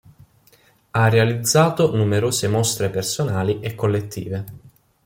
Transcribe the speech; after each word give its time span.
Ha 0.89 1.09
realizzato 1.09 1.95
numerose 1.95 2.47
mostre 2.47 2.89
personali 2.89 3.59
e 3.59 3.75
collettive. 3.75 4.45